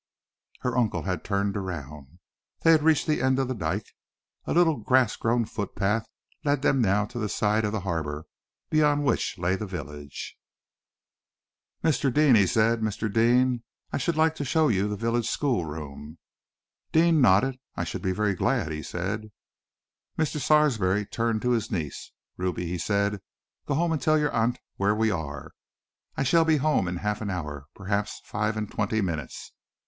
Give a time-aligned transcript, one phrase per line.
[0.61, 2.17] Her uncle had turned round.
[2.63, 3.85] They had reached the end of the dyke.
[4.45, 6.07] A little grass grown footpath
[6.43, 8.25] led them now to the side of the harbor,
[8.71, 10.39] beyond which lay the village.
[11.83, 12.11] "Mr.
[12.11, 13.13] Deane," he said, "Mr.
[13.13, 13.61] Deane,
[13.93, 16.17] I should like to show you the village schoolroom."
[16.91, 17.59] Deane nodded.
[17.75, 19.29] "I should be very glad," he said.
[20.17, 20.39] Mr.
[20.39, 22.11] Sarsby turned to his niece.
[22.37, 23.21] "Ruby," he said,
[23.67, 25.51] "go home and tell your aunt where we are.
[26.17, 29.51] I shall be home in half an hour, perhaps five and twenty minutes.